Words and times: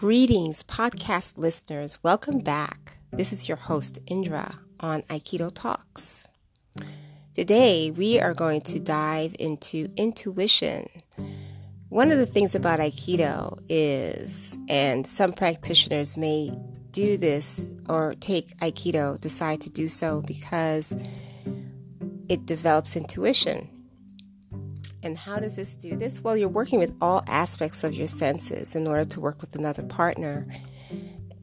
Greetings, 0.00 0.62
podcast 0.62 1.38
listeners. 1.38 1.98
Welcome 2.04 2.38
back. 2.38 2.98
This 3.10 3.32
is 3.32 3.48
your 3.48 3.56
host, 3.56 3.98
Indra, 4.06 4.60
on 4.78 5.02
Aikido 5.02 5.52
Talks. 5.52 6.28
Today, 7.34 7.90
we 7.90 8.20
are 8.20 8.32
going 8.32 8.60
to 8.60 8.78
dive 8.78 9.34
into 9.40 9.88
intuition. 9.96 10.88
One 11.88 12.12
of 12.12 12.18
the 12.18 12.26
things 12.26 12.54
about 12.54 12.78
Aikido 12.78 13.58
is, 13.68 14.56
and 14.68 15.04
some 15.04 15.32
practitioners 15.32 16.16
may 16.16 16.52
do 16.92 17.16
this 17.16 17.66
or 17.88 18.14
take 18.20 18.56
Aikido, 18.58 19.20
decide 19.20 19.60
to 19.62 19.70
do 19.70 19.88
so 19.88 20.22
because 20.22 20.94
it 22.28 22.46
develops 22.46 22.94
intuition. 22.94 23.68
And 25.02 25.16
how 25.16 25.38
does 25.38 25.56
this 25.56 25.76
do 25.76 25.96
this? 25.96 26.20
Well, 26.20 26.36
you're 26.36 26.48
working 26.48 26.78
with 26.78 26.96
all 27.00 27.22
aspects 27.28 27.84
of 27.84 27.94
your 27.94 28.08
senses 28.08 28.74
in 28.74 28.86
order 28.86 29.04
to 29.04 29.20
work 29.20 29.40
with 29.40 29.54
another 29.54 29.82
partner. 29.82 30.46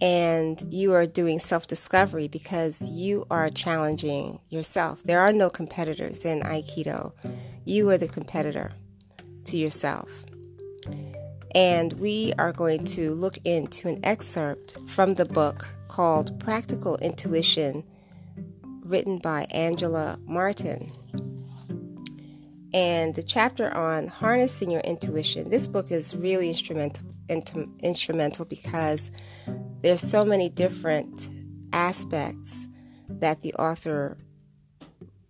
And 0.00 0.60
you 0.72 0.92
are 0.92 1.06
doing 1.06 1.38
self 1.38 1.66
discovery 1.66 2.26
because 2.26 2.82
you 2.90 3.26
are 3.30 3.48
challenging 3.48 4.40
yourself. 4.48 5.02
There 5.04 5.20
are 5.20 5.32
no 5.32 5.50
competitors 5.50 6.24
in 6.24 6.40
Aikido. 6.40 7.12
You 7.64 7.88
are 7.90 7.98
the 7.98 8.08
competitor 8.08 8.72
to 9.44 9.56
yourself. 9.56 10.24
And 11.54 11.92
we 11.94 12.32
are 12.36 12.52
going 12.52 12.84
to 12.86 13.14
look 13.14 13.38
into 13.44 13.88
an 13.88 14.04
excerpt 14.04 14.76
from 14.88 15.14
the 15.14 15.24
book 15.24 15.68
called 15.86 16.40
Practical 16.40 16.96
Intuition, 16.96 17.84
written 18.82 19.18
by 19.18 19.46
Angela 19.52 20.18
Martin 20.26 20.90
and 22.74 23.14
the 23.14 23.22
chapter 23.22 23.72
on 23.72 24.08
harnessing 24.08 24.68
your 24.68 24.80
intuition. 24.80 25.48
This 25.48 25.68
book 25.68 25.92
is 25.92 26.14
really 26.14 26.48
instrumental 26.48 27.06
instrumental 27.80 28.44
because 28.44 29.12
there's 29.80 30.00
so 30.00 30.24
many 30.24 30.48
different 30.50 31.28
aspects 31.72 32.66
that 33.08 33.40
the 33.40 33.54
author 33.54 34.16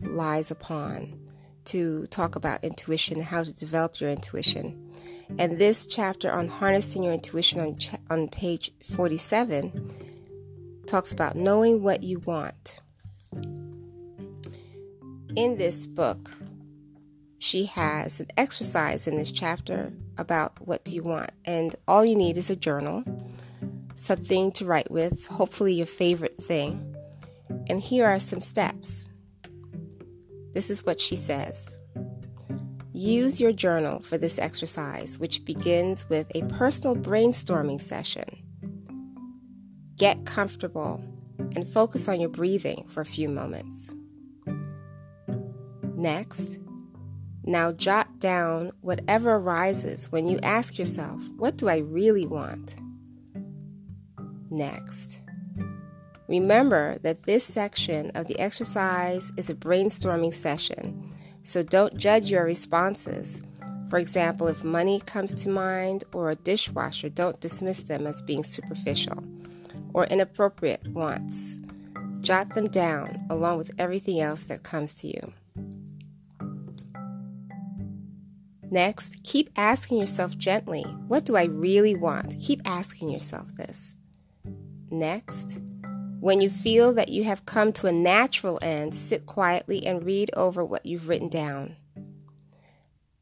lies 0.00 0.50
upon 0.50 1.20
to 1.66 2.06
talk 2.06 2.34
about 2.34 2.64
intuition 2.64 3.20
how 3.20 3.44
to 3.44 3.52
develop 3.52 4.00
your 4.00 4.10
intuition. 4.10 4.80
And 5.38 5.58
this 5.58 5.86
chapter 5.86 6.32
on 6.32 6.48
harnessing 6.48 7.02
your 7.02 7.12
intuition 7.12 7.60
on, 7.60 7.76
on 8.10 8.28
page 8.28 8.70
47 8.82 9.92
talks 10.86 11.12
about 11.12 11.36
knowing 11.36 11.82
what 11.82 12.02
you 12.02 12.20
want. 12.20 12.80
In 15.36 15.56
this 15.58 15.86
book, 15.86 16.30
she 17.44 17.66
has 17.66 18.20
an 18.20 18.28
exercise 18.38 19.06
in 19.06 19.18
this 19.18 19.30
chapter 19.30 19.92
about 20.16 20.66
what 20.66 20.82
do 20.82 20.94
you 20.94 21.02
want. 21.02 21.30
And 21.44 21.76
all 21.86 22.02
you 22.02 22.16
need 22.16 22.38
is 22.38 22.48
a 22.48 22.56
journal, 22.56 23.04
something 23.96 24.50
to 24.52 24.64
write 24.64 24.90
with, 24.90 25.26
hopefully 25.26 25.74
your 25.74 25.86
favorite 25.86 26.42
thing. 26.42 26.96
And 27.68 27.80
here 27.80 28.06
are 28.06 28.18
some 28.18 28.40
steps. 28.40 29.04
This 30.54 30.70
is 30.70 30.86
what 30.86 31.02
she 31.02 31.16
says. 31.16 31.78
Use 32.94 33.38
your 33.38 33.52
journal 33.52 34.00
for 34.00 34.16
this 34.16 34.38
exercise, 34.38 35.18
which 35.18 35.44
begins 35.44 36.08
with 36.08 36.34
a 36.34 36.46
personal 36.46 36.96
brainstorming 36.96 37.80
session. 37.82 38.24
Get 39.96 40.24
comfortable 40.24 41.04
and 41.38 41.66
focus 41.66 42.08
on 42.08 42.20
your 42.20 42.30
breathing 42.30 42.86
for 42.88 43.02
a 43.02 43.06
few 43.06 43.28
moments. 43.28 43.94
Next, 45.94 46.58
now 47.46 47.72
jot 47.72 48.18
down 48.18 48.72
whatever 48.80 49.34
arises 49.36 50.10
when 50.10 50.26
you 50.26 50.38
ask 50.42 50.78
yourself, 50.78 51.22
What 51.36 51.56
do 51.56 51.68
I 51.68 51.78
really 51.78 52.26
want? 52.26 52.76
Next. 54.50 55.20
Remember 56.26 56.96
that 57.02 57.24
this 57.24 57.44
section 57.44 58.10
of 58.14 58.26
the 58.26 58.38
exercise 58.38 59.30
is 59.36 59.50
a 59.50 59.54
brainstorming 59.54 60.32
session, 60.32 61.10
so 61.42 61.62
don't 61.62 61.98
judge 61.98 62.30
your 62.30 62.44
responses. 62.44 63.42
For 63.90 63.98
example, 63.98 64.48
if 64.48 64.64
money 64.64 65.00
comes 65.00 65.34
to 65.42 65.50
mind 65.50 66.04
or 66.14 66.30
a 66.30 66.36
dishwasher, 66.36 67.10
don't 67.10 67.40
dismiss 67.40 67.82
them 67.82 68.06
as 68.06 68.22
being 68.22 68.42
superficial 68.42 69.22
or 69.92 70.06
inappropriate 70.06 70.86
wants. 70.88 71.58
Jot 72.20 72.54
them 72.54 72.68
down 72.68 73.26
along 73.28 73.58
with 73.58 73.70
everything 73.78 74.20
else 74.20 74.46
that 74.46 74.62
comes 74.62 74.94
to 74.94 75.08
you. 75.08 75.32
Next, 78.74 79.22
keep 79.22 79.50
asking 79.54 79.98
yourself 79.98 80.36
gently, 80.36 80.82
what 81.06 81.24
do 81.24 81.36
I 81.36 81.44
really 81.44 81.94
want? 81.94 82.34
Keep 82.40 82.62
asking 82.64 83.08
yourself 83.08 83.54
this. 83.54 83.94
Next, 84.90 85.60
when 86.18 86.40
you 86.40 86.50
feel 86.50 86.92
that 86.94 87.08
you 87.08 87.22
have 87.22 87.46
come 87.46 87.72
to 87.74 87.86
a 87.86 87.92
natural 87.92 88.58
end, 88.62 88.92
sit 88.92 89.26
quietly 89.26 89.86
and 89.86 90.04
read 90.04 90.28
over 90.36 90.64
what 90.64 90.84
you've 90.84 91.08
written 91.08 91.28
down. 91.28 91.76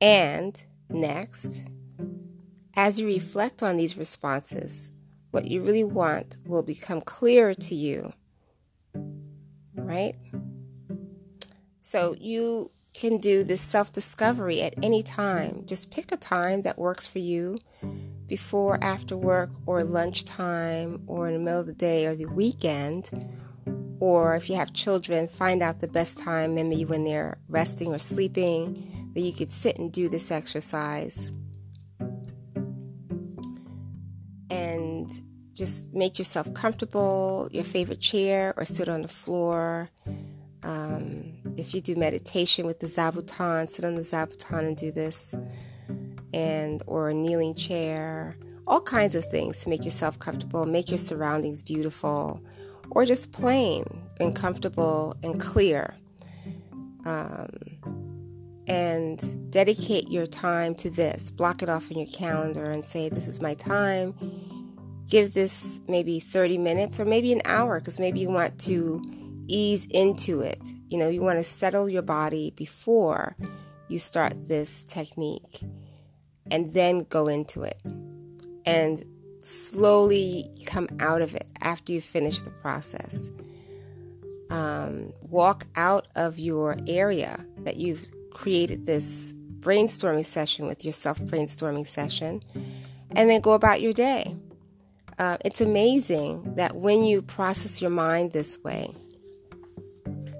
And 0.00 0.60
next, 0.90 1.62
as 2.74 2.98
you 2.98 3.06
reflect 3.06 3.62
on 3.62 3.76
these 3.76 3.96
responses, 3.96 4.90
what 5.30 5.46
you 5.46 5.62
really 5.62 5.84
want 5.84 6.38
will 6.44 6.64
become 6.64 7.00
clearer 7.00 7.54
to 7.54 7.74
you. 7.76 8.12
Right? 9.76 10.16
So 11.82 12.16
you 12.18 12.72
can 12.98 13.18
do 13.18 13.44
this 13.44 13.60
self 13.60 13.92
discovery 13.92 14.62
at 14.62 14.74
any 14.82 15.02
time. 15.02 15.64
Just 15.66 15.90
pick 15.90 16.10
a 16.12 16.16
time 16.16 16.62
that 16.62 16.78
works 16.78 17.06
for 17.06 17.18
you 17.18 17.58
before, 18.26 18.82
after 18.82 19.16
work, 19.16 19.50
or 19.66 19.84
lunchtime, 19.84 21.02
or 21.06 21.28
in 21.28 21.34
the 21.34 21.40
middle 21.40 21.60
of 21.60 21.66
the 21.66 21.72
day, 21.72 22.06
or 22.06 22.16
the 22.16 22.26
weekend. 22.26 23.10
Or 24.00 24.34
if 24.34 24.50
you 24.50 24.56
have 24.56 24.72
children, 24.72 25.28
find 25.28 25.62
out 25.62 25.80
the 25.80 25.88
best 25.88 26.18
time, 26.18 26.54
maybe 26.54 26.84
when 26.84 27.04
they're 27.04 27.38
resting 27.48 27.94
or 27.94 27.98
sleeping, 27.98 29.12
that 29.14 29.20
you 29.20 29.32
could 29.32 29.50
sit 29.50 29.78
and 29.78 29.92
do 29.92 30.08
this 30.08 30.30
exercise. 30.30 31.30
And 34.50 35.10
just 35.54 35.94
make 35.94 36.18
yourself 36.18 36.52
comfortable, 36.52 37.48
your 37.52 37.64
favorite 37.64 38.00
chair, 38.00 38.52
or 38.56 38.64
sit 38.64 38.88
on 38.88 39.02
the 39.02 39.08
floor. 39.08 39.90
Um, 40.66 41.32
if 41.56 41.74
you 41.74 41.80
do 41.80 41.94
meditation 41.94 42.66
with 42.66 42.80
the 42.80 42.88
zabuton, 42.88 43.68
sit 43.70 43.84
on 43.84 43.94
the 43.94 44.00
zabuton 44.00 44.64
and 44.64 44.76
do 44.76 44.90
this, 44.90 45.32
and 46.34 46.82
or 46.88 47.08
a 47.08 47.14
kneeling 47.14 47.54
chair, 47.54 48.36
all 48.66 48.80
kinds 48.80 49.14
of 49.14 49.24
things 49.26 49.60
to 49.60 49.68
make 49.68 49.84
yourself 49.84 50.18
comfortable, 50.18 50.66
make 50.66 50.88
your 50.88 50.98
surroundings 50.98 51.62
beautiful, 51.62 52.42
or 52.90 53.04
just 53.04 53.30
plain 53.30 53.84
and 54.18 54.34
comfortable 54.34 55.14
and 55.22 55.40
clear. 55.40 55.94
Um, 57.04 57.48
and 58.66 59.52
dedicate 59.52 60.10
your 60.10 60.26
time 60.26 60.74
to 60.74 60.90
this. 60.90 61.30
Block 61.30 61.62
it 61.62 61.68
off 61.68 61.92
in 61.92 61.98
your 61.98 62.08
calendar 62.08 62.72
and 62.72 62.84
say, 62.84 63.08
This 63.08 63.28
is 63.28 63.40
my 63.40 63.54
time. 63.54 64.12
Give 65.08 65.32
this 65.32 65.80
maybe 65.86 66.18
30 66.18 66.58
minutes 66.58 66.98
or 66.98 67.04
maybe 67.04 67.32
an 67.32 67.42
hour 67.44 67.78
because 67.78 68.00
maybe 68.00 68.18
you 68.18 68.28
want 68.28 68.58
to 68.62 69.00
ease 69.48 69.86
into 69.86 70.40
it. 70.40 70.64
You 70.88 70.98
know, 70.98 71.08
you 71.08 71.22
want 71.22 71.38
to 71.38 71.44
settle 71.44 71.88
your 71.88 72.02
body 72.02 72.52
before 72.56 73.36
you 73.88 73.98
start 73.98 74.48
this 74.48 74.84
technique 74.84 75.60
and 76.50 76.72
then 76.72 77.06
go 77.08 77.26
into 77.26 77.62
it 77.62 77.80
and 78.64 79.04
slowly 79.40 80.50
come 80.66 80.88
out 80.98 81.22
of 81.22 81.34
it 81.34 81.46
after 81.60 81.92
you 81.92 82.00
finish 82.00 82.40
the 82.40 82.50
process. 82.50 83.30
Um, 84.50 85.12
walk 85.22 85.66
out 85.74 86.06
of 86.14 86.38
your 86.38 86.76
area 86.86 87.44
that 87.58 87.76
you've 87.76 88.06
created 88.30 88.86
this 88.86 89.32
brainstorming 89.60 90.24
session 90.24 90.66
with 90.66 90.84
yourself 90.84 91.18
brainstorming 91.20 91.86
session 91.86 92.40
and 93.10 93.28
then 93.28 93.40
go 93.40 93.52
about 93.52 93.80
your 93.80 93.92
day. 93.92 94.36
Uh, 95.18 95.38
it's 95.44 95.60
amazing 95.60 96.54
that 96.56 96.76
when 96.76 97.02
you 97.02 97.22
process 97.22 97.80
your 97.80 97.90
mind 97.90 98.32
this 98.32 98.62
way, 98.62 98.94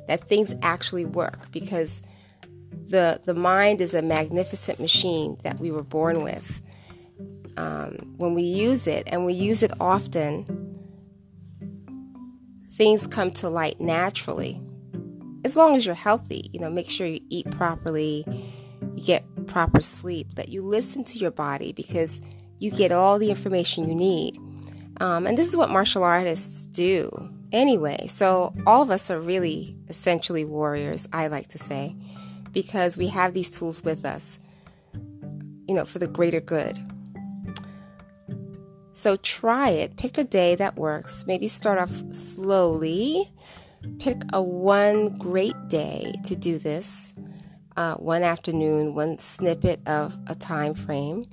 that 0.09 0.29
things 0.29 0.55
actually 0.63 1.05
work 1.05 1.51
because 1.53 2.03
the 2.89 3.21
the 3.25 3.35
mind 3.35 3.81
is 3.81 3.95
a 3.95 4.03
magnificent 4.03 4.81
machine 4.81 5.37
that 5.43 5.59
we 5.59 5.71
were 5.71 5.83
born 5.83 6.23
with. 6.23 6.63
Um, 7.57 8.15
when 8.17 8.35
we 8.35 8.43
use 8.43 8.87
it 8.87 9.05
and 9.07 9.25
we 9.25 9.33
use 9.33 9.63
it 9.63 9.73
often, 9.81 10.45
things 12.73 13.07
come 13.07 13.31
to 13.33 13.49
light 13.49 13.81
naturally. 13.81 14.61
As 15.45 15.57
long 15.57 15.75
as 15.75 15.87
you're 15.87 15.95
healthy, 15.95 16.51
you 16.53 16.61
know, 16.61 16.69
make 16.69 16.91
sure 16.91 17.07
you 17.07 17.21
eat 17.31 17.51
properly, 17.51 18.25
you 18.95 19.05
get 19.05 19.25
proper 19.47 19.81
sleep, 19.81 20.35
that 20.35 20.49
you 20.49 20.61
listen 20.61 21.03
to 21.05 21.19
your 21.19 21.31
body 21.31 21.73
because 21.73 22.21
you 22.59 22.71
get 22.71 22.93
all 22.93 23.19
the 23.19 23.31
information 23.31 23.89
you 23.89 23.95
need. 23.95 24.37
Um, 25.01 25.27
and 25.27 25.39
this 25.39 25.49
is 25.49 25.57
what 25.57 25.71
martial 25.71 26.03
artists 26.03 26.67
do 26.67 27.31
anyway. 27.53 28.07
So, 28.07 28.55
all 28.67 28.83
of 28.83 28.91
us 28.91 29.11
are 29.11 29.21
really 29.21 29.77
essentially 29.89 30.45
warriors, 30.45 31.09
I 31.13 31.29
like 31.29 31.49
to 31.49 31.59
say, 31.59 31.97
because 32.53 32.97
we 32.97 33.09
have 33.09 33.35
these 33.35 33.51
tools 33.51 33.83
with 33.83 34.05
us, 34.05 34.41
you 35.69 35.75
know, 35.75 35.85
for 35.85 35.99
the 35.99 36.09
greater 36.09 36.41
good. 36.41 36.79
So 38.97 39.17
try 39.17 39.69
it. 39.69 39.99
Pick 39.99 40.17
a 40.17 40.25
day 40.25 40.55
that 40.55 40.77
works. 40.77 41.27
Maybe 41.27 41.49
start 41.49 41.79
off 41.79 42.03
slowly. 42.15 43.31
Pick 43.99 44.23
a 44.33 44.43
one 44.43 45.19
great 45.19 45.69
day 45.69 46.15
to 46.25 46.35
do 46.35 46.57
this. 46.57 47.13
Uh, 47.77 47.97
one 47.97 48.23
afternoon, 48.23 48.95
one 48.95 49.19
snippet 49.19 49.87
of 49.87 50.17
a 50.29 50.35
time 50.35 50.73
frame 50.73 51.27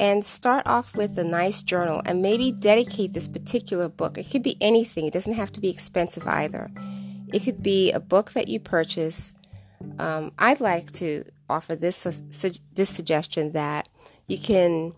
and 0.00 0.24
start 0.24 0.66
off 0.66 0.96
with 0.96 1.16
a 1.18 1.24
nice 1.24 1.60
journal 1.60 2.00
and 2.06 2.22
maybe 2.22 2.50
dedicate 2.50 3.12
this 3.12 3.28
particular 3.28 3.86
book. 3.86 4.16
It 4.16 4.30
could 4.30 4.42
be 4.42 4.56
anything, 4.58 5.06
it 5.06 5.12
doesn't 5.12 5.34
have 5.34 5.52
to 5.52 5.60
be 5.60 5.68
expensive 5.68 6.26
either. 6.26 6.70
It 7.32 7.40
could 7.40 7.62
be 7.62 7.92
a 7.92 8.00
book 8.00 8.32
that 8.32 8.48
you 8.48 8.58
purchase. 8.58 9.34
Um, 9.98 10.32
I'd 10.38 10.58
like 10.58 10.90
to 10.92 11.24
offer 11.50 11.76
this 11.76 11.96
su- 12.30 12.60
this 12.74 12.88
suggestion 12.88 13.52
that 13.52 13.88
you 14.26 14.38
can 14.38 14.94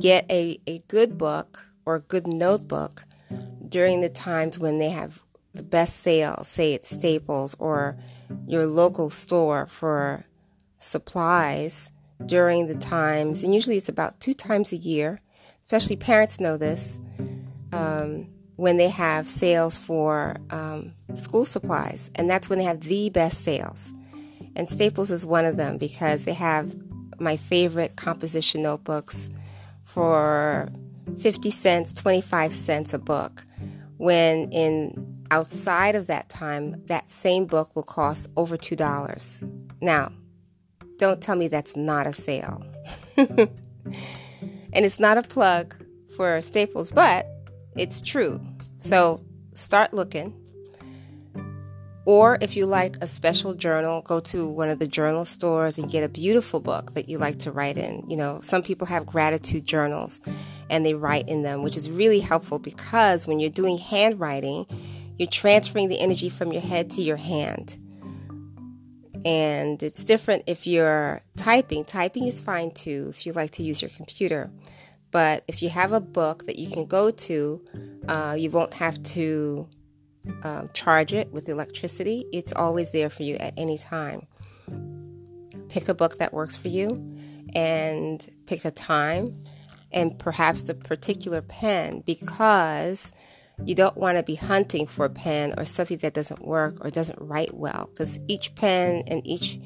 get 0.00 0.24
a, 0.30 0.58
a 0.66 0.78
good 0.88 1.18
book 1.18 1.66
or 1.84 1.96
a 1.96 2.00
good 2.00 2.26
notebook 2.26 3.04
during 3.68 4.00
the 4.00 4.08
times 4.08 4.58
when 4.58 4.78
they 4.78 4.90
have 4.90 5.22
the 5.52 5.62
best 5.62 5.96
sale, 5.96 6.42
say 6.44 6.72
it's 6.72 6.88
Staples 6.88 7.54
or 7.58 7.98
your 8.46 8.66
local 8.66 9.10
store 9.10 9.66
for 9.66 10.24
supplies 10.78 11.90
during 12.24 12.66
the 12.66 12.74
times, 12.74 13.42
and 13.42 13.54
usually 13.54 13.76
it's 13.76 13.88
about 13.88 14.20
two 14.20 14.34
times 14.34 14.72
a 14.72 14.76
year, 14.76 15.20
especially 15.66 15.96
parents 15.96 16.40
know 16.40 16.56
this, 16.56 16.98
um, 17.72 18.28
when 18.56 18.78
they 18.78 18.88
have 18.88 19.28
sales 19.28 19.76
for 19.76 20.36
um, 20.50 20.94
school 21.12 21.44
supplies. 21.44 22.10
And 22.14 22.28
that's 22.28 22.48
when 22.48 22.58
they 22.58 22.64
have 22.64 22.80
the 22.80 23.10
best 23.10 23.42
sales. 23.42 23.92
And 24.54 24.68
Staples 24.68 25.10
is 25.10 25.26
one 25.26 25.44
of 25.44 25.56
them 25.56 25.76
because 25.76 26.24
they 26.24 26.32
have 26.32 26.72
my 27.20 27.36
favorite 27.36 27.96
composition 27.96 28.62
notebooks 28.62 29.28
for 29.84 30.70
50 31.20 31.50
cents, 31.50 31.92
25 31.92 32.54
cents 32.54 32.94
a 32.94 32.98
book. 32.98 33.44
When 33.98 34.50
in 34.50 35.24
outside 35.30 35.94
of 35.94 36.06
that 36.06 36.28
time, 36.28 36.82
that 36.86 37.10
same 37.10 37.46
book 37.46 37.74
will 37.74 37.82
cost 37.82 38.30
over 38.36 38.56
$2. 38.56 39.62
Now, 39.80 40.12
don't 40.98 41.20
tell 41.20 41.36
me 41.36 41.48
that's 41.48 41.76
not 41.76 42.06
a 42.06 42.12
sale. 42.12 42.64
and 43.16 43.48
it's 44.72 45.00
not 45.00 45.18
a 45.18 45.22
plug 45.22 45.76
for 46.16 46.40
Staples, 46.40 46.90
but 46.90 47.26
it's 47.76 48.00
true. 48.00 48.40
So 48.78 49.20
start 49.52 49.92
looking. 49.92 50.34
Or 52.06 52.38
if 52.40 52.56
you 52.56 52.66
like 52.66 52.96
a 53.00 53.06
special 53.08 53.52
journal, 53.52 54.00
go 54.02 54.20
to 54.20 54.46
one 54.46 54.70
of 54.70 54.78
the 54.78 54.86
journal 54.86 55.24
stores 55.24 55.76
and 55.76 55.90
get 55.90 56.04
a 56.04 56.08
beautiful 56.08 56.60
book 56.60 56.94
that 56.94 57.08
you 57.08 57.18
like 57.18 57.40
to 57.40 57.50
write 57.50 57.76
in. 57.76 58.08
You 58.08 58.16
know, 58.16 58.38
some 58.40 58.62
people 58.62 58.86
have 58.86 59.04
gratitude 59.04 59.64
journals 59.64 60.20
and 60.70 60.86
they 60.86 60.94
write 60.94 61.28
in 61.28 61.42
them, 61.42 61.64
which 61.64 61.76
is 61.76 61.90
really 61.90 62.20
helpful 62.20 62.60
because 62.60 63.26
when 63.26 63.40
you're 63.40 63.50
doing 63.50 63.76
handwriting, 63.76 64.66
you're 65.18 65.26
transferring 65.26 65.88
the 65.88 65.98
energy 65.98 66.28
from 66.28 66.52
your 66.52 66.62
head 66.62 66.92
to 66.92 67.02
your 67.02 67.16
hand. 67.16 67.76
And 69.26 69.82
it's 69.82 70.04
different 70.04 70.44
if 70.46 70.68
you're 70.68 71.20
typing. 71.36 71.84
Typing 71.84 72.28
is 72.28 72.40
fine 72.40 72.70
too 72.70 73.08
if 73.10 73.26
you 73.26 73.32
like 73.32 73.50
to 73.52 73.64
use 73.64 73.82
your 73.82 73.90
computer. 73.90 74.52
But 75.10 75.42
if 75.48 75.62
you 75.62 75.68
have 75.68 75.92
a 75.92 76.00
book 76.00 76.46
that 76.46 76.60
you 76.60 76.70
can 76.70 76.86
go 76.86 77.10
to, 77.10 77.64
uh, 78.06 78.36
you 78.38 78.50
won't 78.50 78.74
have 78.74 79.02
to 79.02 79.68
um, 80.44 80.70
charge 80.74 81.12
it 81.12 81.32
with 81.32 81.48
electricity. 81.48 82.24
It's 82.32 82.52
always 82.52 82.92
there 82.92 83.10
for 83.10 83.24
you 83.24 83.34
at 83.34 83.52
any 83.56 83.78
time. 83.78 84.28
Pick 85.70 85.88
a 85.88 85.94
book 85.94 86.18
that 86.18 86.32
works 86.32 86.56
for 86.56 86.68
you 86.68 86.88
and 87.52 88.24
pick 88.46 88.64
a 88.64 88.70
time 88.70 89.26
and 89.90 90.16
perhaps 90.20 90.62
the 90.62 90.74
particular 90.74 91.42
pen 91.42 92.04
because 92.06 93.12
you 93.64 93.74
don't 93.74 93.96
want 93.96 94.18
to 94.18 94.22
be 94.22 94.34
hunting 94.34 94.86
for 94.86 95.06
a 95.06 95.10
pen 95.10 95.54
or 95.56 95.64
something 95.64 95.98
that 95.98 96.14
doesn't 96.14 96.44
work 96.46 96.84
or 96.84 96.90
doesn't 96.90 97.18
write 97.20 97.54
well 97.54 97.88
because 97.92 98.20
each 98.28 98.54
pen 98.54 99.02
and 99.06 99.26
each 99.26 99.58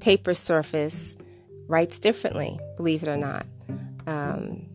paper 0.00 0.34
surface 0.34 1.16
writes 1.66 1.98
differently, 1.98 2.58
believe 2.76 3.02
it 3.02 3.08
or 3.08 3.16
not. 3.16 3.46
Um, 4.06 4.66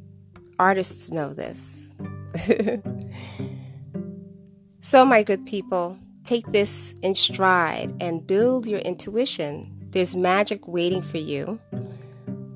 artists 0.57 1.11
know 1.11 1.33
this. 1.33 1.89
so, 4.81 5.05
my 5.05 5.23
good 5.23 5.45
people, 5.45 5.97
take 6.23 6.51
this 6.51 6.95
in 7.01 7.15
stride 7.15 7.93
and 7.99 8.25
build 8.25 8.65
your 8.65 8.79
intuition. 8.79 9.71
There's 9.91 10.15
magic 10.15 10.67
waiting 10.67 11.01
for 11.01 11.17
you 11.17 11.59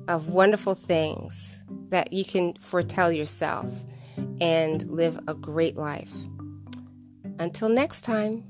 of 0.08 0.28
wonderful 0.28 0.74
things 0.74 1.62
that 1.90 2.12
you 2.12 2.24
can 2.24 2.54
foretell 2.54 3.12
yourself 3.12 3.66
and 4.40 4.88
live 4.88 5.18
a 5.28 5.34
great 5.34 5.76
life. 5.76 6.12
Until 7.38 7.68
next 7.68 8.02
time. 8.02 8.49